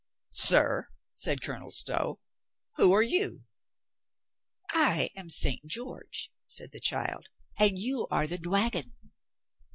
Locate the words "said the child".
6.47-7.29